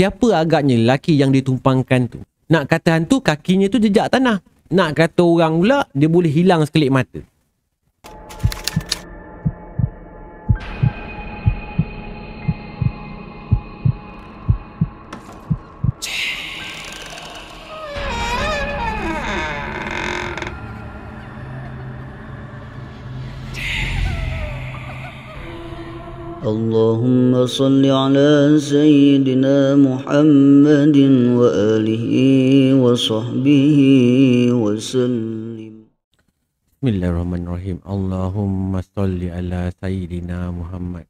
[0.00, 2.24] Siapa agaknya lelaki yang ditumpangkan tu?
[2.48, 4.40] Nak kata hantu kakinya tu jejak tanah.
[4.72, 7.20] Nak kata orang pula dia boleh hilang sekelip mata.
[26.49, 28.29] اللهم صل على
[28.61, 30.97] سيدنا محمد
[31.39, 32.05] وآله
[32.83, 33.79] وصحبه
[34.53, 35.73] وسلم
[36.85, 37.81] Bismillahirrahmanirrahim.
[37.81, 41.09] Allahumma salli ala Sayyidina Muhammad.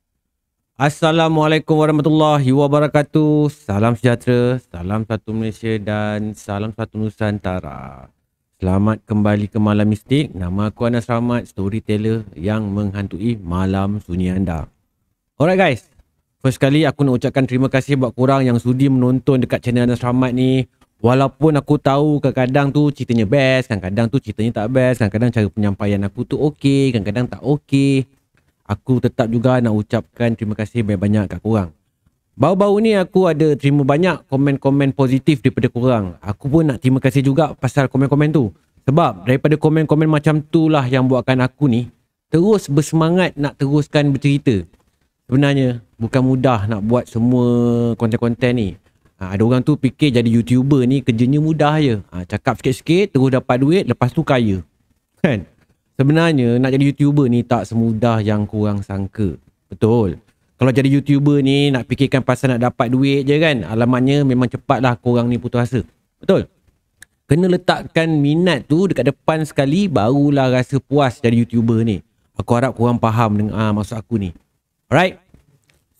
[0.80, 3.52] Assalamualaikum warahmatullahi wabarakatuh.
[3.52, 8.08] Salam sejahtera, salam satu Malaysia dan salam satu Nusantara.
[8.56, 10.32] Selamat kembali ke Malam Mistik.
[10.32, 14.72] Nama aku Anas Rahmat, storyteller yang menghantui malam sunyi anda.
[15.41, 15.89] Alright guys.
[16.45, 20.05] First kali aku nak ucapkan terima kasih buat korang yang sudi menonton dekat channel Anas
[20.05, 20.69] Rahmat ni.
[21.01, 26.01] Walaupun aku tahu kadang-kadang tu ceritanya best, kadang-kadang tu ceritanya tak best, kadang-kadang cara penyampaian
[26.05, 28.05] aku tu okey, kadang-kadang tak okey.
[28.69, 31.73] Aku tetap juga nak ucapkan terima kasih banyak-banyak kat korang.
[32.37, 36.21] Baru-baru ni aku ada terima banyak komen-komen positif daripada korang.
[36.21, 38.53] Aku pun nak terima kasih juga pasal komen-komen tu.
[38.85, 41.89] Sebab daripada komen-komen macam tu lah yang buatkan aku ni
[42.31, 44.63] terus bersemangat nak teruskan bercerita
[45.31, 47.47] sebenarnya bukan mudah nak buat semua
[47.95, 48.69] konten-konten ni.
[49.23, 52.03] Ha, ada orang tu fikir jadi YouTuber ni kerjanya mudah je.
[52.11, 54.67] Ha, cakap sikit-sikit terus dapat duit lepas tu kaya.
[55.23, 55.47] Kan?
[55.95, 59.39] Sebenarnya nak jadi YouTuber ni tak semudah yang kurang sangka.
[59.71, 60.19] Betul.
[60.59, 63.63] Kalau jadi YouTuber ni nak fikirkan pasal nak dapat duit je kan.
[63.63, 65.81] Alamatnya memang cepatlah korang ni putus asa.
[66.19, 66.51] Betul.
[67.31, 72.03] Kena letakkan minat tu dekat depan sekali barulah rasa puas jadi YouTuber ni.
[72.35, 74.33] Aku harap korang faham dengan ah, maksud aku ni.
[74.91, 75.23] Alright.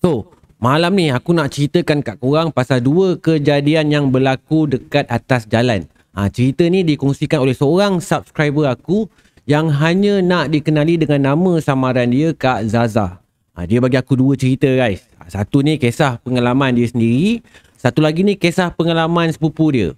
[0.03, 5.47] So, malam ni aku nak ceritakan kat korang pasal dua kejadian yang berlaku dekat atas
[5.47, 5.87] jalan.
[6.11, 9.07] Ha, cerita ni dikongsikan oleh seorang subscriber aku
[9.47, 13.23] yang hanya nak dikenali dengan nama samaran dia Kak Zaza.
[13.55, 15.07] Ha, dia bagi aku dua cerita guys.
[15.23, 17.47] Ha, satu ni kisah pengalaman dia sendiri.
[17.79, 19.95] Satu lagi ni kisah pengalaman sepupu dia.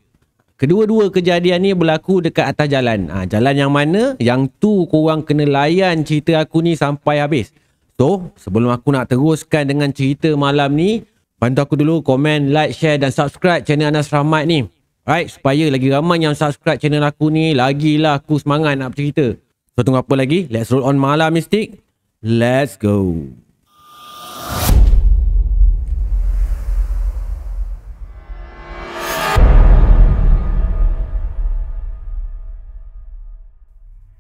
[0.61, 3.09] Kedua-dua kejadian ni berlaku dekat atas jalan.
[3.09, 4.21] Ha, jalan yang mana?
[4.21, 7.57] Yang tu korang kena layan cerita aku ni sampai habis.
[8.01, 11.05] So, sebelum aku nak teruskan dengan cerita malam ni,
[11.37, 14.67] bantu aku dulu komen, like, share dan subscribe channel Anas Rahmat ni.
[15.03, 19.35] Right, supaya lagi ramai yang subscribe channel aku ni, lagilah aku semangat nak bercerita.
[19.75, 20.47] So, tunggu apa lagi?
[20.49, 21.83] Let's roll on malam mistik.
[22.23, 23.13] Let's go.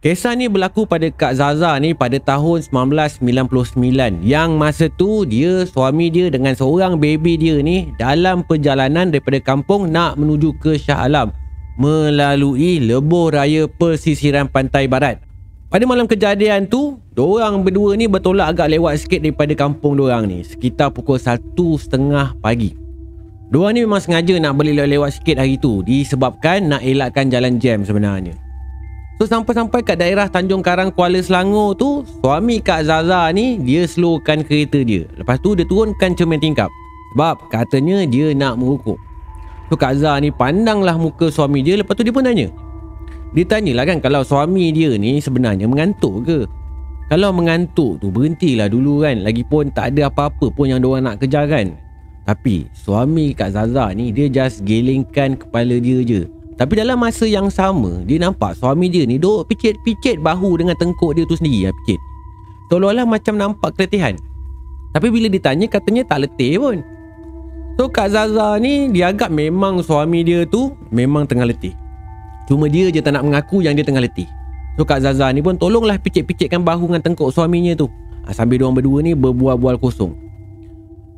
[0.02, 3.22] Kisah ni berlaku pada Kak Zaza ni pada tahun 1999
[4.26, 9.94] yang masa tu dia suami dia dengan seorang baby dia ni dalam perjalanan daripada kampung
[9.94, 11.30] nak menuju ke Shah Alam
[11.78, 15.22] melalui lebuh raya pesisiran pantai barat.
[15.70, 20.42] Pada malam kejadian tu, orang berdua ni bertolak agak lewat sikit daripada kampung orang ni
[20.42, 22.74] sekitar pukul 1.30 pagi.
[23.54, 27.86] Diorang ni memang sengaja nak beli lewat sikit hari tu disebabkan nak elakkan jalan jam
[27.86, 28.34] sebenarnya.
[29.22, 34.42] So sampai-sampai kat daerah Tanjung Karang Kuala Selangor tu Suami Kak Zaza ni Dia slowkan
[34.42, 35.06] kereta dia.
[35.14, 36.66] Lepas tu dia turunkan cermin tingkap.
[37.14, 38.98] Sebab katanya dia nak merukuk
[39.70, 41.78] So Kak Zaza ni pandanglah muka suami dia.
[41.78, 42.50] Lepas tu dia pun tanya.
[43.30, 46.42] Dia tanyalah kan Kalau suami dia ni sebenarnya mengantuk ke?
[47.06, 49.22] Kalau mengantuk tu berhentilah dulu kan.
[49.22, 51.70] Lagipun tak ada apa-apa pun yang diorang nak kejar kan.
[52.26, 57.50] Tapi suami Kak Zaza ni Dia just gelingkan kepala dia je tapi dalam masa yang
[57.50, 61.70] sama Dia nampak suami dia ni Duk picit-picit bahu dengan tengkuk dia tu sendiri ya,
[61.82, 61.98] Picit.
[62.70, 64.14] Seolah-olah macam nampak keletihan.
[64.94, 66.78] Tapi bila ditanya katanya tak letih pun.
[67.74, 71.74] So Kak Zaza ni Dia agak memang suami dia tu Memang tengah letih.
[72.46, 74.30] Cuma dia je tak nak mengaku yang dia tengah letih.
[74.78, 77.90] So Kak Zaza ni pun tolonglah picit-picitkan bahu dengan tengkuk suaminya tu.
[78.22, 80.14] Ha, Sambil diorang berdua ni berbual-bual kosong.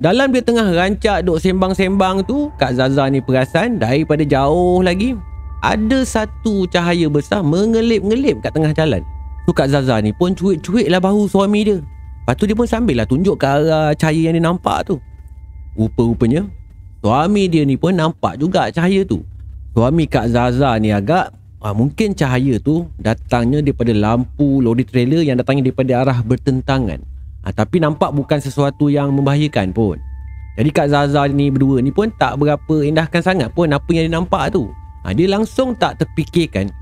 [0.01, 5.34] Dalam dia tengah rancak duk sembang-sembang tu, Kak Zaza ni perasan daripada jauh lagi
[5.65, 9.01] ada satu cahaya besar mengelip-ngelip kat tengah jalan.
[9.49, 11.81] So Kak Zaza ni pun cuik-cuik lah bahu suami dia.
[11.81, 15.01] Lepas tu dia pun sambil lah tunjuk ke arah cahaya yang dia nampak tu.
[15.77, 16.45] Rupa-rupanya,
[17.01, 19.25] suami dia ni pun nampak juga cahaya tu.
[19.73, 21.33] Suami Kak Zaza ni agak
[21.65, 27.01] ah, mungkin cahaya tu datangnya daripada lampu lori trailer yang datangnya daripada arah bertentangan.
[27.45, 29.97] Ha, tapi nampak bukan sesuatu yang membahayakan pun.
[30.61, 34.15] Jadi Kak Zaza ni berdua ni pun tak berapa indahkan sangat pun apa yang dia
[34.17, 34.69] nampak tu.
[35.05, 36.73] Ha, dia langsung tak terfikirkan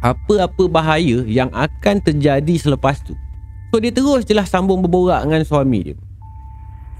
[0.00, 3.12] apa-apa bahaya yang akan terjadi selepas tu.
[3.68, 5.96] So dia terus jelas sambung berborak dengan suami dia.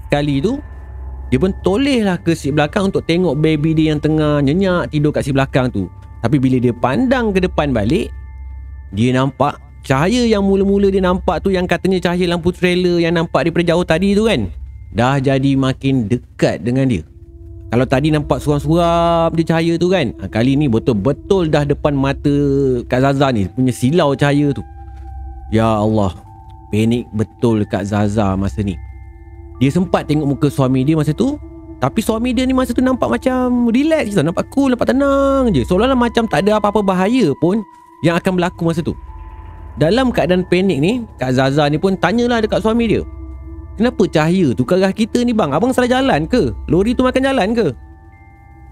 [0.05, 0.61] Sekali tu,
[1.29, 5.13] Dia pun toleh lah ke seat belakang untuk tengok baby dia yang tengah nyenyak tidur
[5.13, 5.85] kat seat belakang tu.
[6.25, 8.09] Tapi bila dia pandang ke depan balik,
[8.89, 13.45] dia nampak cahaya yang mula-mula dia nampak tu yang katanya cahaya lampu trailer yang nampak
[13.45, 14.49] daripada jauh tadi tu kan.
[14.89, 17.05] Dah jadi makin dekat dengan dia.
[17.69, 20.09] Kalau tadi nampak suram-suram dia cahaya tu kan.
[20.17, 22.33] Ha, kali ni betul-betul dah depan mata
[22.89, 24.65] Kak Zaza ni punya silau cahaya tu.
[25.53, 26.17] Ya Allah.
[26.73, 28.73] Panik betul Kak Zaza masa ni.
[29.61, 31.35] Dia sempat tengok muka suami dia masa tu
[31.83, 35.67] Tapi suami dia ni masa tu nampak macam relax je Nampak cool, nampak tenang je
[35.67, 37.59] Seolah-olah macam tak ada apa-apa bahaya pun
[37.99, 38.95] Yang akan berlaku masa tu
[39.75, 43.03] Dalam keadaan panik ni Kak Zaza ni pun tanyalah dekat suami dia
[43.79, 45.55] Kenapa cahaya tu ke arah kita ni bang?
[45.55, 46.51] Abang salah jalan ke?
[46.67, 47.71] Lori tu makan jalan ke?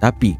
[0.03, 0.35] Tapi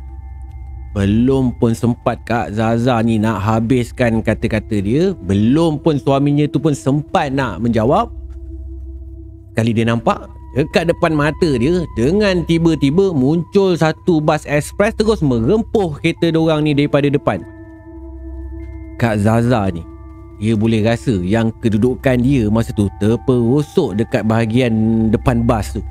[0.92, 6.76] Belum pun sempat Kak Zaza ni nak habiskan kata-kata dia Belum pun suaminya tu pun
[6.76, 8.12] sempat nak menjawab
[9.56, 10.28] Kali dia nampak
[10.60, 16.76] Dekat depan mata dia Dengan tiba-tiba muncul satu bas ekspres Terus merempuh kereta dorang ni
[16.76, 17.40] daripada depan
[19.00, 19.80] Kak Zaza ni
[20.38, 24.74] Dia boleh rasa yang kedudukan dia masa tu Terperosok dekat bahagian
[25.10, 25.82] depan bas tu.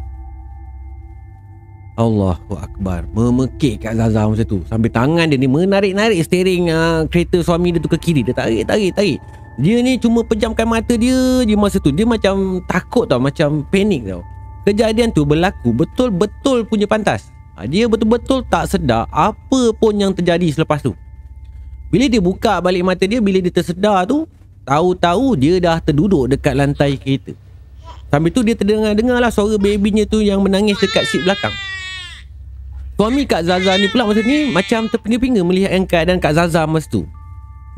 [1.97, 3.09] Allahu Akbar.
[3.17, 4.61] Memekik Kak Zaza masa tu.
[4.69, 8.21] Sambil tangan dia ni menarik-narik steering uh, kereta suami dia tu ke kiri.
[8.21, 9.19] Dia tarik, tarik, tarik.
[9.57, 11.89] Dia ni cuma pejamkan mata dia je masa tu.
[11.89, 14.21] Dia macam takut tau Macam panik tau.
[14.69, 17.33] Kejadian tu berlaku betul-betul punya pantas.
[17.57, 20.93] Ha, dia betul-betul tak sedar apa pun yang terjadi selepas tu.
[21.89, 24.29] Bila dia buka balik mata dia, bila dia tersedar tu,
[24.67, 27.33] tahu-tahu dia dah terduduk dekat lantai kereta.
[28.11, 31.55] Sambil tu dia terdengar-dengar lah suara babynya tu yang menangis dekat seat belakang.
[32.97, 37.07] Suami Kak Zaza ni pula masa ni macam terpinga-pinga melihat keadaan Kak Zaza masa tu.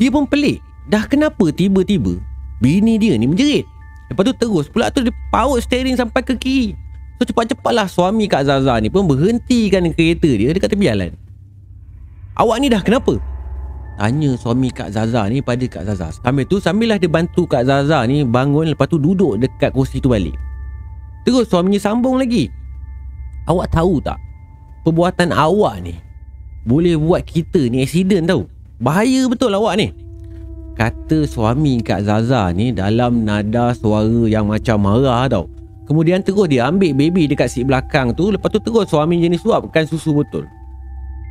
[0.00, 0.64] Dia pun pelik.
[0.88, 2.16] Dah kenapa tiba-tiba
[2.64, 3.68] bini dia ni menjerit?
[4.08, 6.72] Lepas tu terus pula tu dia paut steering sampai ke kiri.
[7.18, 11.12] So cepat-cepatlah suami Kak Zaza ni pun berhentikan kereta dia dekat tepi jalan.
[12.38, 13.18] Awak ni dah kenapa?
[13.98, 16.14] Tanya suami Kak Zaza ni pada Kak Zaza.
[16.22, 20.14] Sambil tu sambillah dia bantu Kak Zaza ni bangun lepas tu duduk dekat kursi tu
[20.14, 20.38] balik.
[21.26, 22.46] Terus suaminya sambung lagi.
[23.50, 24.22] Awak tahu tak?
[24.86, 25.98] Perbuatan awak ni
[26.62, 28.46] boleh buat kita ni accident tau.
[28.78, 29.90] Bahaya betul awak ni
[30.78, 35.50] kata suami Kak Zaza ni dalam nada suara yang macam marah tau.
[35.90, 39.40] Kemudian terus dia ambil baby dekat seat belakang tu Lepas tu terus suami je ni
[39.40, 40.44] suapkan susu botol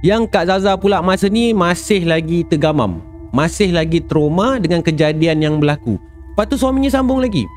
[0.06, 3.02] Yang Kak Zaza pula masa ni masih lagi tergamam.
[3.34, 5.98] Masih lagi trauma dengan kejadian yang berlaku.
[6.34, 7.50] Lepas tu suaminya sambung lagi.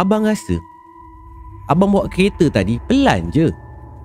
[0.00, 0.56] Abang rasa
[1.68, 3.52] Abang bawa kereta tadi pelan je.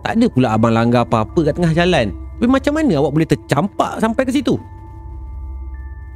[0.03, 2.11] Tak ada pula abang langgar apa-apa kat tengah jalan.
[2.35, 4.59] Tapi macam mana awak boleh tercampak sampai ke situ?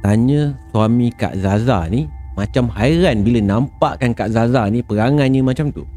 [0.04, 2.06] Tanya suami Kak Zaza ni
[2.38, 5.88] Macam hairan bila nampakkan Kak Zaza ni perangannya macam tu.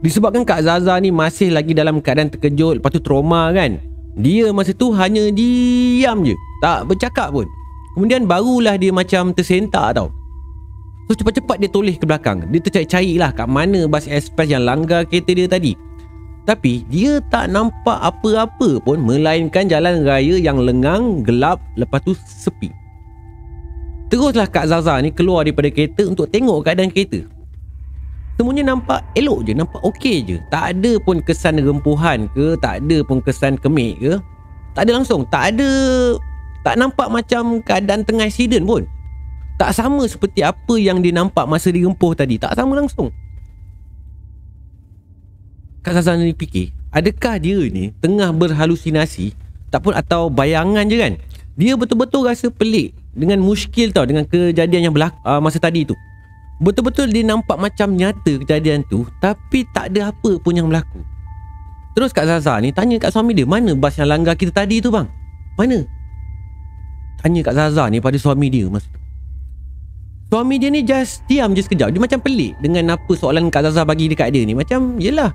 [0.00, 3.76] Disebabkan Kak Zaza ni masih lagi dalam keadaan terkejut Lepas tu trauma kan
[4.16, 6.32] Dia masa tu hanya diam je.
[6.64, 7.44] Tak bercakap pun.
[7.92, 10.08] Kemudian barulah dia macam tersentak tau.
[11.06, 12.48] So cepat-cepat dia toleh ke belakang.
[12.48, 15.76] Dia tercari-cari lah kat mana bas express yang langgar kereta dia tadi.
[16.46, 22.70] Tapi dia tak nampak apa-apa pun Melainkan jalan raya yang lengang, gelap Lepas tu sepi.
[24.06, 27.26] Teruslah Kak Zaza ni keluar daripada kereta untuk tengok keadaan kereta.
[28.36, 30.36] Semuanya nampak elok je, nampak okey je.
[30.52, 34.12] Tak ada pun kesan rempuhan ke, tak ada pun kesan kemik ke.
[34.76, 35.70] Tak ada langsung, tak ada
[36.60, 38.84] tak nampak macam keadaan tengah accident pun.
[39.56, 43.08] Tak sama seperti apa yang dia nampak masa dirempuh tadi, tak sama langsung.
[45.80, 49.32] Kak Zaza ni fikir, adakah dia ni tengah berhalusinasi
[49.70, 51.14] tak pun atau bayangan je kan?
[51.56, 55.96] Dia betul-betul rasa pelik dengan muskil tau dengan kejadian yang berlaku uh, masa tadi tu.
[56.56, 61.04] Betul-betul dia nampak macam nyata kejadian tu tapi tak ada apa pun yang berlaku.
[61.92, 64.88] Terus Kak Zaza ni tanya kat suami dia, mana bas yang langgar kita tadi tu
[64.88, 65.08] bang?
[65.56, 65.84] Mana?
[67.20, 69.00] Tanya Kak Zaza ni pada suami dia masa tu.
[70.26, 71.92] Suami dia ni just diam je sekejap.
[71.92, 74.58] Dia macam pelik dengan apa soalan Kak Zaza bagi dekat dia ni.
[74.58, 75.30] Macam, yelah.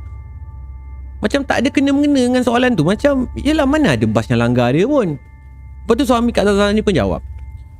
[1.23, 2.83] Macam tak ada kena-mengena dengan soalan tu.
[2.83, 5.15] Macam, yelah mana ada bas yang langgar dia pun.
[5.15, 7.23] Lepas tu suami Kak Zaza ni pun jawab.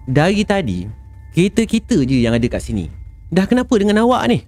[0.08, 0.88] Dari tadi
[1.32, 3.01] Kereta kita je yang ada kat sini
[3.32, 4.44] Dah kenapa dengan awak ni?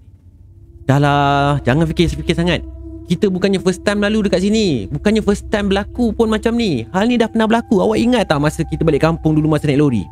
[0.84, 2.60] Dah lah Jangan fikir-fikir sangat.
[3.08, 4.92] Kita bukannya first time lalu dekat sini.
[4.92, 6.84] Bukannya first time berlaku pun macam ni.
[6.92, 7.80] Hal ni dah pernah berlaku.
[7.80, 10.04] Awak ingat tak masa kita balik kampung dulu masa naik lori?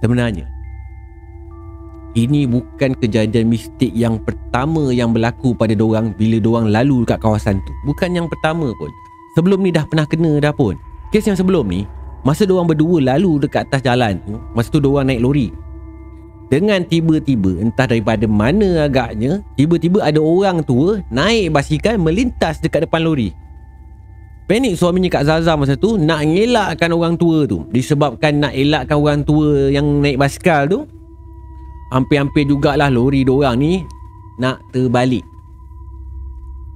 [0.00, 0.48] Sebenarnya
[2.16, 7.60] Ini bukan kejadian mistik yang pertama yang berlaku pada dorang Bila dorang lalu dekat kawasan
[7.68, 7.72] tu.
[7.84, 8.88] Bukan yang pertama pun.
[9.36, 10.76] Sebelum ni dah pernah kena dah pun.
[11.12, 11.84] Kes yang sebelum ni
[12.24, 15.48] Masa diorang berdua lalu dekat atas jalan tu Masa tu diorang naik lori
[16.50, 23.06] Dengan tiba-tiba entah daripada mana agaknya Tiba-tiba ada orang tua naik basikal melintas dekat depan
[23.06, 23.30] lori.
[24.50, 27.62] Panik suaminya Kak Zaza masa tu nak ngelakkan orang tua tu.
[27.70, 30.82] Disebabkan nak elakkan orang tua yang naik basikal tu
[31.94, 33.86] Hampir-hampir jugalah lori diorang ni
[34.42, 35.22] nak terbalik.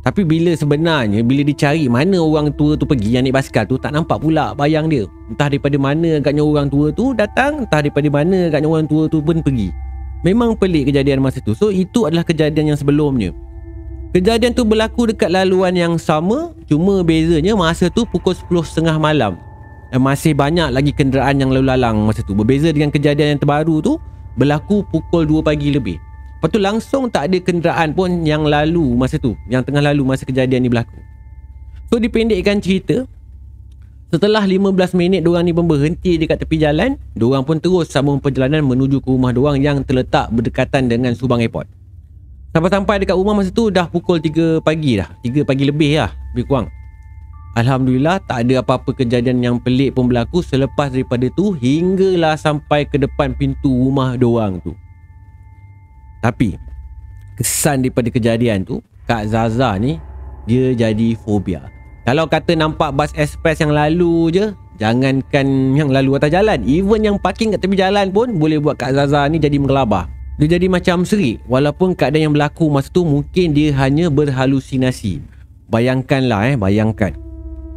[0.05, 3.89] Tapi bila sebenarnya Bila dicari mana orang tua tu pergi Yang naik basikal tu Tak
[3.89, 8.53] nampak pula bayang dia Entah daripada mana agaknya orang tua tu datang Entah daripada mana
[8.53, 9.73] agaknya orang tua tu pun pergi.
[10.21, 11.57] Memang pelik kejadian masa tu.
[11.57, 13.33] So itu adalah kejadian yang sebelumnya.
[14.13, 19.41] Kejadian tu berlaku dekat laluan yang sama Cuma bezanya masa tu pukul 10.30 malam.
[19.93, 22.37] Dan masih banyak lagi kenderaan yang lalu lalang masa tu.
[22.37, 23.97] Berbeza dengan kejadian yang terbaru tu
[24.37, 25.97] Berlaku pukul 2 pagi lebih.
[26.41, 30.29] Lepas tu langsung tak ada kenderaan pun yang lalu masa tu Yang tengah lalu masa
[30.29, 31.01] kejadian ni berlaku.
[31.89, 33.09] So dipendekkan cerita
[34.13, 38.63] Setelah 15 minit diorang ni pun berhenti dekat tepi jalan Diorang pun terus sambung perjalanan
[38.63, 41.67] menuju ke rumah diorang Yang terletak berdekatan dengan Subang Airport.
[42.55, 45.11] Sampai-sampai dekat rumah masa tu dah pukul 3 pagi dah.
[45.27, 46.71] 3 pagi lebih lah lebih kurang.
[47.59, 52.99] Alhamdulillah tak ada apa-apa kejadian yang pelik pun berlaku Selepas daripada tu hinggalah sampai ke
[52.99, 54.71] depan pintu rumah diorang tu.
[56.23, 56.55] Tapi
[57.35, 58.79] kesan daripada kejadian tu
[59.11, 59.99] Kak Zaza ni
[60.47, 61.67] dia jadi fobia.
[62.05, 64.45] Kalau kata nampak bas express yang lalu je,
[64.77, 68.93] jangankan yang lalu atas jalan, even yang parking kat tepi jalan pun boleh buat Kak
[68.93, 70.05] Zaza ni jadi mengelabah.
[70.37, 75.25] Dia jadi macam serik walaupun keadaan yang berlaku masa tu mungkin dia hanya berhalusinasi.
[75.73, 77.17] Bayangkanlah eh, bayangkan.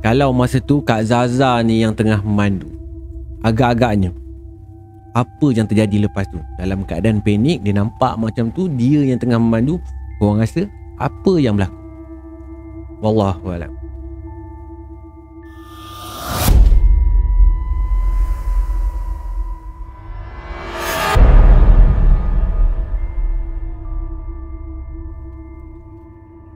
[0.04, 2.68] Kalau masa tu Kak Zaza ni yang tengah memandu.
[3.48, 4.12] Agak-agaknya
[5.18, 9.42] apa yang terjadi lepas tu dalam keadaan panik dia nampak macam tu dia yang tengah
[9.42, 9.82] memandu
[10.22, 10.70] korang rasa
[11.02, 11.74] apa yang berlaku
[13.02, 13.58] wallahu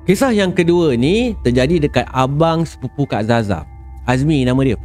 [0.02, 3.70] Kisah yang kedua ni terjadi dekat abang sepupu Kak Zaza.
[4.10, 4.78] Azmi nama dia.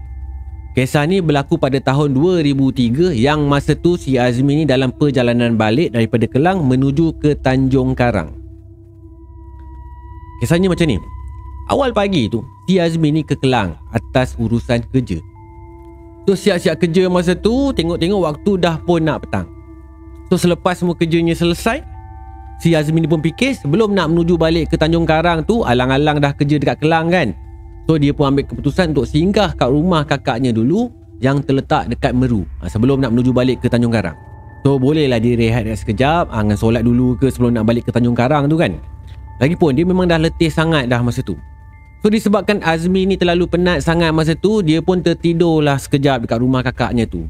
[0.77, 5.97] Kisah ni berlaku pada tahun 2003 yang masa tu si Azmi ni dalam perjalanan balik
[5.97, 8.37] daripada Kelang menuju ke Tanjung Karang.
[10.45, 11.01] Kisahnya macam ni.
[11.73, 15.17] Awal pagi tu, si Azmi ni ke Kelang atas urusan kerja.
[16.29, 19.49] So siap-siap kerja masa tu, tengok-tengok waktu dah pun nak petang.
[20.29, 21.81] So selepas semua kerjanya selesai,
[22.61, 26.33] si Azmi ni pun fikir sebelum nak menuju balik ke Tanjung Karang tu, alang-alang dah
[26.33, 27.33] kerja dekat Kelang kan.
[27.87, 30.91] So dia pun ambil keputusan untuk singgah kat rumah kakaknya dulu
[31.23, 34.19] yang terletak dekat Meru ha, sebelum nak menuju balik ke Tanjung Karang.
[34.67, 38.19] So bolehlah dia rehat sekejap, ha, dengan solat dulu ke sebelum nak balik ke Tanjung
[38.19, 38.75] Karang tu kan.
[39.39, 41.37] Lagipun dia memang dah letih sangat dah masa tu.
[42.03, 46.65] So disebabkan Azmi ni terlalu penat sangat masa tu, dia pun tertidurlah sekejap dekat rumah
[46.65, 47.29] kakaknya tu.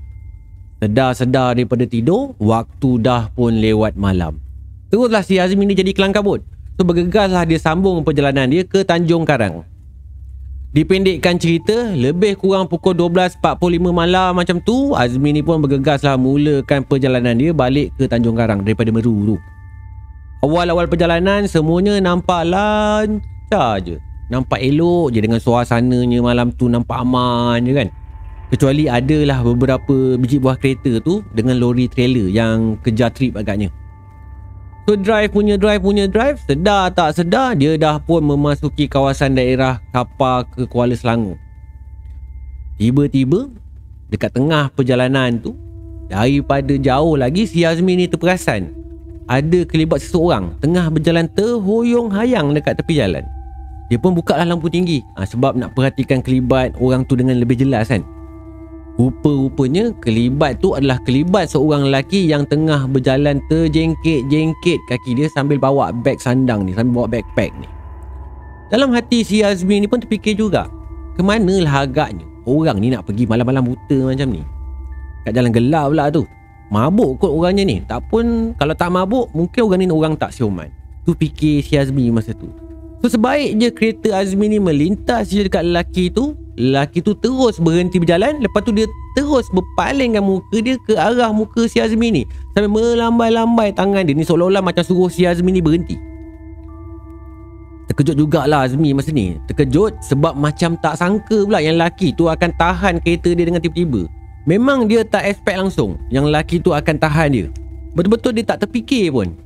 [0.76, 4.45] Sedar-sedar daripada tidur, waktu dah pun lewat malam.
[4.86, 6.46] Teruslah si Azmi ni jadi kelang kabut.
[6.78, 9.66] So bergegaslah dia sambung perjalanan dia ke Tanjung Karang.
[10.76, 17.32] Dipendekkan cerita, lebih kurang pukul 12.45 malam macam tu, Azmi ni pun bergegaslah mulakan perjalanan
[17.32, 19.36] dia balik ke Tanjung Karang daripada Meru tu.
[20.44, 23.96] Awal-awal perjalanan, semuanya nampak lancar je.
[24.28, 27.88] Nampak elok je dengan suasananya malam tu nampak aman je kan.
[28.52, 33.72] Kecuali adalah beberapa biji buah kereta tu dengan lori trailer yang kejar trip agaknya.
[34.86, 39.82] So drive punya drive punya drive Sedar tak sedar Dia dah pun memasuki kawasan daerah
[39.90, 41.34] Kapal ke Kuala Selangor.
[42.78, 43.50] Tiba-tiba
[44.14, 45.58] Dekat tengah perjalanan tu
[46.06, 48.70] Daripada jauh lagi Si Azmi ni terperasan.
[49.26, 53.26] Ada kelibat seseorang Tengah berjalan terhoyong hayang dekat tepi jalan.
[53.90, 55.02] Dia pun buka lah lampu tinggi.
[55.18, 58.06] Ha, Sebab nak perhatikan kelibat orang tu dengan lebih jelas kan
[58.96, 65.92] Rupa-rupanya kelibat tu adalah kelibat seorang lelaki yang tengah berjalan terjengkit-jengkit kaki dia sambil bawa
[65.92, 67.68] beg sandang ni, sambil bawa backpack ni.
[68.72, 70.72] Dalam hati si Azmi ni pun terfikir juga,
[71.12, 74.42] ke manalah agaknya orang ni nak pergi malam-malam buta macam ni.
[75.28, 76.22] Kat jalan gelap pula tu.
[76.66, 77.76] Mabuk kot orangnya ni.
[77.84, 80.72] Tak pun, kalau tak mabuk, mungkin orang ni orang tak siuman.
[81.06, 82.50] Tu fikir si Azmi masa tu.
[83.04, 88.00] So sebaik je kereta Azmi ni melintas je dekat lelaki tu Lelaki tu terus berhenti
[88.00, 92.22] berjalan Lepas tu dia terus berpalingkan muka dia ke arah muka si Azmi ni.
[92.56, 96.00] Sambil melambai-lambai tangan dia Ni seolah-olah macam suruh si Azmi ni berhenti.
[97.92, 99.36] Terkejut jugalah Azmi masa ni.
[99.52, 104.08] Terkejut sebab macam tak sangka pula Yang lelaki tu akan tahan kereta dia dengan tiba-tiba.
[104.48, 107.46] Memang dia tak expect langsung Yang lelaki tu akan tahan dia.
[107.92, 109.36] Betul-betul dia tak terfikir pun.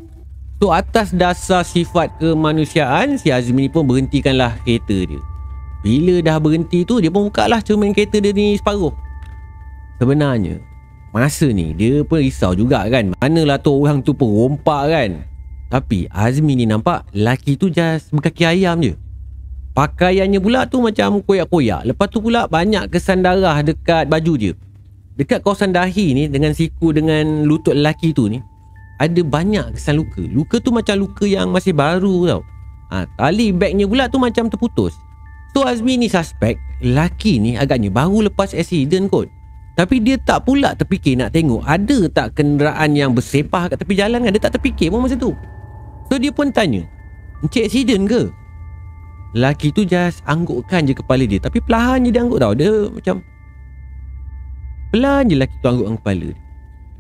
[0.63, 5.30] So atas dasar sifat kemanusiaan Si Azmi ni pun berhentikanlah kereta dia
[5.81, 8.93] bila dah berhenti tu Dia pun buka lah cermin kereta dia ni separuh.
[9.97, 10.61] Sebenarnya
[11.11, 13.11] Masa ni dia pun risau juga kan.
[13.19, 15.11] Manalah tu orang tu pun rompak kan.
[15.67, 18.95] Tapi Azmi ni nampak Laki tu just berkaki ayam je.
[19.75, 21.83] Pakaiannya pula tu macam koyak-koyak.
[21.83, 24.53] Lepas tu pula banyak kesan darah dekat baju dia
[25.15, 28.39] Dekat kawasan dahi ni dengan siku dengan lutut lelaki tu ni
[29.03, 30.23] Ada banyak kesan luka.
[30.23, 32.43] Luka tu macam luka yang masih baru tau.
[32.95, 34.95] Ha, Tali bagnya pula tu macam terputus
[35.51, 39.29] So Azmi ni suspect Lelaki ni agaknya baru lepas accident kot
[39.81, 44.21] tapi dia tak pula terfikir nak tengok ada tak kenderaan yang bersepah kat tepi jalan
[44.21, 44.33] kan.
[44.37, 45.33] Dia tak terfikir pun masa tu.
[46.13, 46.85] So dia pun tanya,
[47.41, 48.23] Encik accident ke?
[49.33, 51.41] Lelaki tu just anggukkan je kepala dia.
[51.41, 52.53] Tapi perlahan je dia angguk tau.
[52.53, 53.17] Dia macam...
[54.93, 56.39] Pelan je lelaki tu anggukkan kepala dia.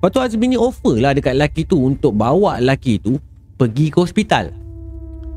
[0.01, 3.21] Lepas tu Azmi ni offer lah dekat lelaki tu untuk bawa lelaki tu
[3.61, 4.57] pergi ke hospital.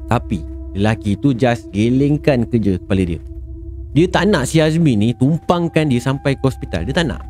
[0.08, 3.20] Tapi lelaki tu just gelengkan kerja kepala dia.
[3.94, 6.82] Dia tak nak si Azmi ni tumpangkan dia sampai ke hospital.
[6.90, 7.22] Dia tak nak.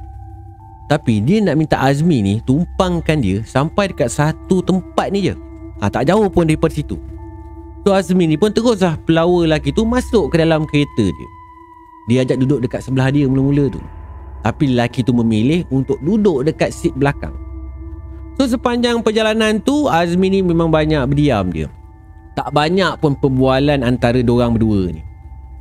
[0.88, 5.36] Tapi dia nak minta Azmi ni tumpangkan dia sampai dekat satu tempat ni je.
[5.84, 6.96] Ha, tak jauh pun daripada situ.
[7.84, 11.30] So Azmi ni pun teruslah pelawa lelaki tu masuk ke dalam kereta dia.
[12.08, 13.84] Dia ajak duduk dekat sebelah dia mula-mula tu.
[14.44, 17.36] Tapi lelaki tu memilih untuk duduk dekat seat belakang.
[18.40, 21.68] So sepanjang perjalanan tu Azmi ni memang banyak berdiam dia.
[22.34, 25.02] Tak banyak pun perbualan antara diorang berdua ni.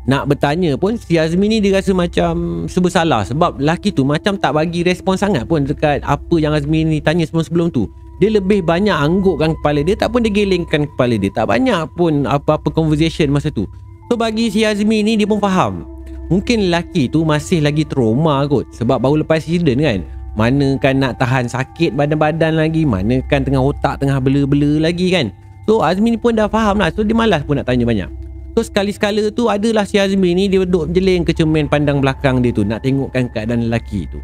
[0.02, 4.50] Nak bertanya pun si Azmi ni dia rasa macam sebersalah sebab laki tu macam tak
[4.50, 7.86] bagi respon sangat pun dekat apa yang Azmi ni tanya sebelum-sebelum tu.
[8.18, 11.30] Dia lebih banyak anggukkan kepala dia tak pun dia gelengkan kepala dia.
[11.30, 13.68] Tak banyak pun apa-apa conversation masa tu.
[14.10, 15.86] So bagi si Azmi ni dia pun faham.
[16.32, 20.00] Mungkin laki tu masih lagi trauma kot sebab baru lepas accident kan.
[20.34, 25.28] Mana kan nak tahan sakit badan-badan lagi mana kan tengah otak tengah bela-bela lagi kan
[25.68, 28.10] so Azmi ni pun dah faham lah so dia malas pun nak tanya banyak
[28.52, 32.52] So sekali-sekala tu adalah si Azmi ni dia duduk jeling ke cermin pandang belakang dia
[32.52, 34.20] tu nak tengokkan keadaan lelaki tu.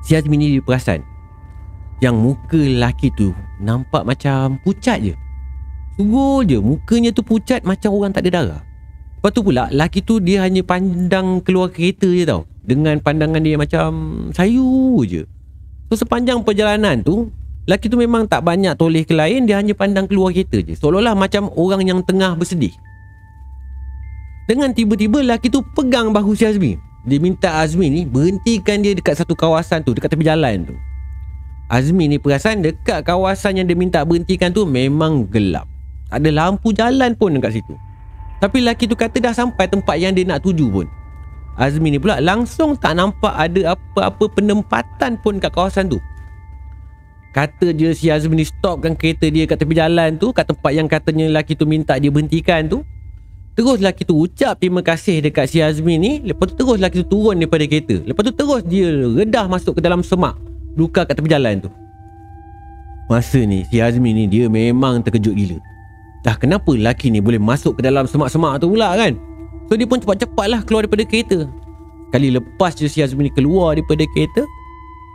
[0.00, 1.04] Si Azmi ni perasan
[2.00, 5.12] yang muka lelaki tu nampak macam pucat je.
[6.00, 8.62] Sungguh je mukanya tu pucat macam orang tak ada darah.
[9.20, 12.48] Lepas tu pula lelaki tu dia hanya pandang keluar kereta je tau.
[12.64, 13.88] Dengan pandangan dia macam
[14.32, 15.28] sayu je.
[15.92, 17.28] So sepanjang perjalanan tu
[17.66, 20.78] Lelaki tu memang tak banyak toleh ke lain Dia hanya pandang keluar kereta je.
[20.78, 22.70] Seolah-olah macam orang yang tengah bersedih.
[24.46, 26.78] Dengan tiba-tiba lelaki tu pegang bahu si Azmi.
[27.02, 30.74] Dia minta Azmi ni berhentikan dia dekat satu kawasan tu Dekat tepi jalan tu.
[31.66, 35.66] Azmi ni perasan dekat kawasan yang dia minta berhentikan tu Memang gelap.
[36.06, 37.74] Tak ada lampu jalan pun dekat situ.
[38.38, 40.86] Tapi lelaki tu kata dah sampai tempat yang dia nak tuju pun.
[41.58, 45.98] Azmi ni pula langsung tak nampak ada apa-apa penempatan pun kat kawasan tu
[47.36, 50.88] Kata je si Azmi ni stopkan kereta dia kat tepi jalan tu Kat tempat yang
[50.88, 52.80] katanya lelaki tu minta dia berhentikan tu
[53.56, 56.20] Terus lelaki tu ucap terima kasih dekat si Azmi ni.
[56.20, 58.04] Lepas tu terus lelaki tu turun daripada kereta.
[58.04, 60.36] Lepas tu terus dia redah masuk ke dalam semak
[60.76, 61.72] Luka kat tepi jalan tu.
[63.08, 65.56] Masa ni si Azmi ni dia memang terkejut gila.
[66.20, 69.16] Dah kenapa lelaki ni boleh masuk ke dalam semak-semak tu pula kan?
[69.72, 71.48] So dia pun cepat-cepat lah keluar daripada kereta.
[72.12, 74.44] Kali lepas je si Azmi ni keluar daripada kereta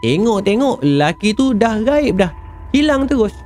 [0.02, 2.34] Tengok-tengok lelaki tu dah gaib dah.
[2.74, 3.38] Hilang terus.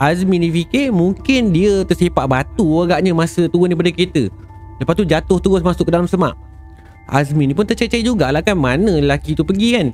[0.00, 4.32] Azmi ni fikir mungkin dia tersepak batu agaknya masa turun daripada kereta.
[4.80, 6.34] Lepas tu jatuh terus masuk ke dalam semak.
[7.04, 9.86] Azmi ni pun tercecek jugalah kan mana lelaki tu pergi kan.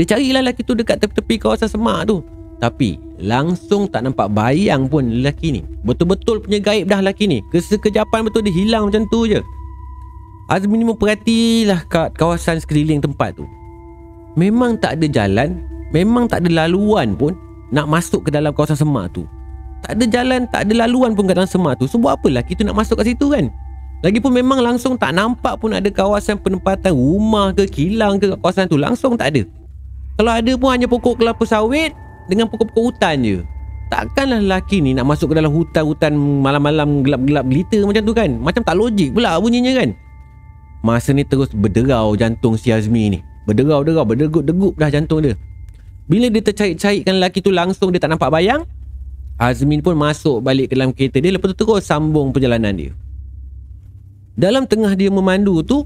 [0.00, 2.24] Dia carilah lelaki tu dekat tepi-tepi kawasan semak tu.
[2.56, 5.62] Tapi langsung tak nampak bayang pun lelaki ni.
[5.84, 7.44] Betul-betul punya gaib dah lelaki ni.
[7.52, 9.44] Kesekejapan betul dia hilang macam tu je.
[10.48, 13.44] Azmi ni memperhatilah kat kawasan sekeliling tempat tu
[14.32, 15.60] Memang tak ada jalan
[15.92, 17.36] Memang tak ada laluan pun
[17.72, 19.28] Nak masuk ke dalam kawasan semak tu.
[19.84, 21.84] Tak ada jalan Tak ada laluan pun ke dalam semak tu.
[21.84, 23.52] So buat apalah kita nak masuk kat situ kan?
[24.02, 28.80] Lagipun memang langsung tak nampak pun ada kawasan penempatan rumah ke kilang ke kawasan tu
[28.80, 29.42] Langsung tak ada.
[30.16, 31.92] Kalau ada pun hanya pokok kelapa sawit
[32.26, 33.38] Dengan pokok-pokok hutan je.
[33.92, 38.30] Takkanlah lelaki ni nak masuk ke dalam hutan-hutan malam-malam gelap-gelap gelita macam tu kan?
[38.40, 39.92] Macam tak logik pula bunyinya kan?
[40.80, 45.34] Masa ni terus berderau jantung si Azmi ni Berderau-derau, berdegup-degup dah jantung dia.
[46.06, 48.66] Bila dia tercait-caitkan lelaki tu langsung dia tak nampak bayang,
[49.40, 52.92] Azmin pun masuk balik ke dalam kereta dia lepas tu terus sambung perjalanan dia.
[54.38, 55.82] Dalam tengah dia memandu tu,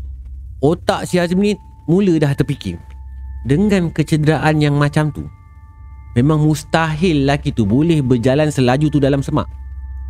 [0.60, 1.56] otak si Azmin
[1.88, 2.76] mula dah terfikir.
[3.46, 5.24] Dengan kecederaan yang macam tu,
[6.18, 9.46] memang mustahil lelaki tu boleh berjalan selaju tu dalam semak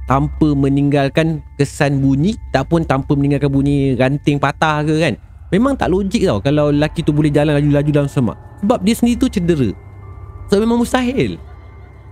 [0.06, 5.14] tanpa meninggalkan kesan bunyi tak pun tanpa meninggalkan bunyi ranting patah ke kan
[5.54, 9.18] Memang tak logik tau Kalau lelaki tu boleh jalan laju-laju dalam semak Sebab dia sendiri
[9.18, 9.70] tu cedera
[10.50, 11.38] So memang mustahil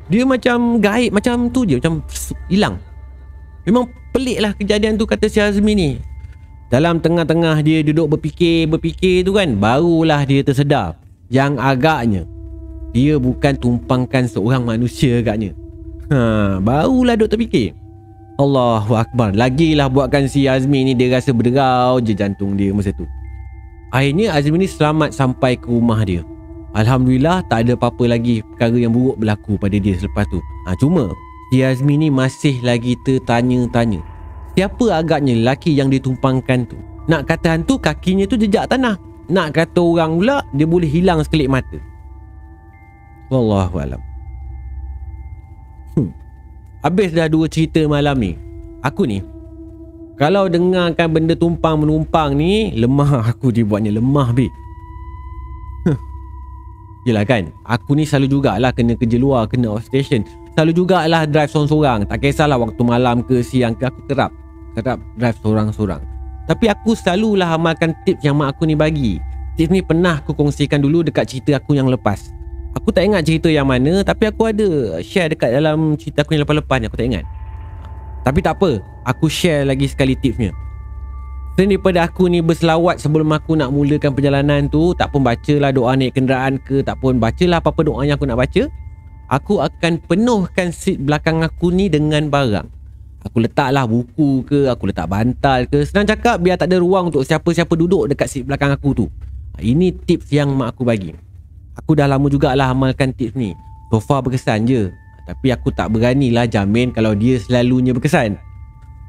[0.06, 2.02] Dia macam gaib Macam tu je Macam
[2.46, 2.78] hilang
[3.66, 5.90] Memang pelik lah kejadian tu Kata si Azmi ni
[6.70, 10.98] Dalam tengah-tengah dia duduk berfikir Berfikir tu kan Barulah dia tersedar
[11.32, 12.28] yang agaknya
[12.94, 15.50] dia bukan tumpangkan seorang manusia agaknya.
[16.14, 17.74] Ha, barulah duk terfikir.
[18.38, 19.34] Allahu Akbar.
[19.34, 23.02] Lagilah buatkan si Azmi ni dia rasa berderau je jantung dia masa tu.
[23.90, 26.24] Akhirnya Azmi ni selamat sampai ke rumah dia.
[26.74, 30.42] Alhamdulillah tak ada apa-apa lagi perkara yang buruk berlaku pada dia selepas tu.
[30.66, 31.14] Ha, cuma
[31.50, 34.02] si Azmi ni masih lagi tertanya-tanya.
[34.54, 36.78] Siapa agaknya lelaki yang ditumpangkan tu?
[37.06, 38.98] Nak kata hantu kakinya tu jejak tanah.
[39.30, 41.78] Nak kata orang pula dia boleh hilang sekelip mata.
[43.30, 44.02] Wallahu alam.
[45.94, 46.10] Hmm.
[46.82, 48.32] Habis dah dua cerita malam ni.
[48.84, 49.22] Aku ni
[50.14, 54.46] kalau dengarkan benda tumpang menumpang ni lemah aku dibuatnya lemah be.
[57.04, 60.24] Yelah kan Aku ni selalu jugalah Kena kerja luar Kena off station.
[60.56, 64.32] Selalu jugalah drive seorang-seorang Tak kisahlah waktu malam ke siang ke Aku kerap.
[64.72, 66.00] Kerap drive seorang-seorang
[66.48, 69.20] Tapi aku selalulah amalkan tips yang mak aku ni bagi.
[69.60, 72.32] Tips ni pernah aku kongsikan dulu Dekat cerita aku yang lepas.
[72.72, 76.48] Aku tak ingat cerita yang mana Tapi aku ada share dekat dalam cerita aku yang
[76.48, 77.24] lepas-lepas ni Aku tak ingat
[78.24, 80.50] Tapi tak apa Aku share lagi sekali tipsnya.
[81.54, 85.94] Selain daripada aku ni berselawat sebelum aku nak mulakan perjalanan tu Tak pun bacalah doa
[85.94, 88.66] naik kenderaan ke Tak pun bacalah apa-apa doa yang aku nak baca
[89.32, 92.68] Aku akan penuhkan seat belakang aku ni dengan barang.
[93.24, 97.24] Aku letaklah buku ke Aku letak bantal ke Senang cakap biar tak ada ruang untuk
[97.24, 99.06] siapa-siapa duduk dekat seat belakang aku tu.
[99.56, 101.16] Ini tips yang mak aku bagi.
[101.78, 103.56] Aku dah lama jugalah amalkan tips ni.
[103.88, 104.92] So far berkesan je
[105.24, 108.36] Tapi aku tak beranilah jamin kalau dia selalunya berkesan.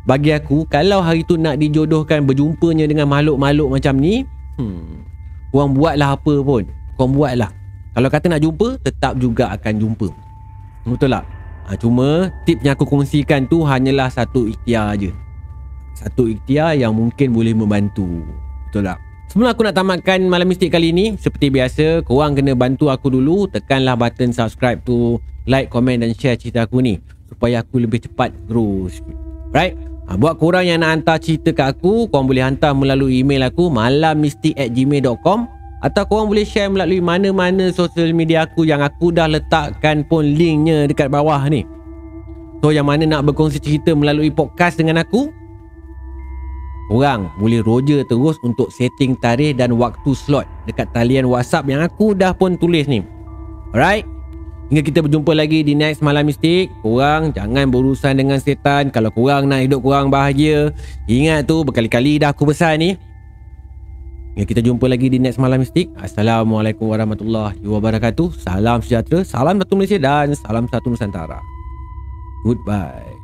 [0.05, 4.21] Bagi aku Kalau hari tu nak dijodohkan berjumpanya dengan makhluk-makhluk macam ni
[4.61, 5.01] hmm,
[5.49, 6.63] Korang buatlah apa pun.
[6.93, 7.49] Korang buatlah.
[7.97, 10.07] Kalau kata nak jumpa Tetap juga akan jumpa.
[10.85, 11.25] Betul tak?
[11.65, 15.09] Ha, cuma tips yang aku kongsikan tu hanyalah satu ikhtiar je
[15.97, 18.05] Satu ikhtiar yang mungkin boleh membantu.
[18.69, 19.01] Betul tak?
[19.33, 23.49] Sebelum aku nak tamatkan malam mistik kali ni Seperti biasa Korang kena bantu aku dulu.
[23.49, 26.97] Tekanlah button subscribe tu Like, komen dan share cerita aku ni
[27.29, 28.89] Supaya aku lebih cepat grow
[29.53, 29.77] Right?
[30.05, 33.69] Ha, buat korang yang nak hantar cerita kat aku Korang boleh hantar melalui email aku
[33.69, 35.45] Malammistik at gmail.com
[35.85, 40.89] Atau korang boleh share melalui mana-mana Social media aku Yang aku dah letakkan pun linknya
[40.89, 41.65] dekat bawah ni
[42.65, 45.29] So yang mana nak berkongsi cerita melalui podcast dengan aku
[46.85, 52.13] Korang boleh roger terus untuk setting tarikh dan waktu slot dekat talian WhatsApp yang aku
[52.13, 53.01] dah pun tulis ni.
[53.73, 54.05] Alright?
[54.65, 56.73] Hingga kita berjumpa lagi di next Malam Mistik.
[56.81, 58.89] Korang jangan berurusan dengan setan.
[58.89, 60.73] Kalau korang nak hidup korang bahagia,
[61.05, 62.91] ingat tu berkali-kali dah aku pesan ni.
[64.35, 65.93] Hingga kita jumpa lagi di next Malam Mistik.
[66.01, 68.41] Assalamualaikum warahmatullahi wabarakatuh.
[68.41, 71.37] Salam sejahtera, salam satu Malaysia dan salam satu Nusantara.
[72.41, 73.14] Goodbye.